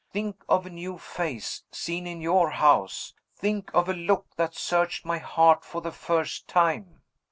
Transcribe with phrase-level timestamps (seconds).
[0.11, 3.13] Think of a new face, seen in your house!
[3.35, 7.01] Think of a look that searched my heart for the first time!"